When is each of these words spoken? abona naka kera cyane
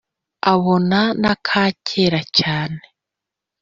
abona 0.53 0.99
naka 1.21 1.63
kera 1.87 2.21
cyane 2.37 2.81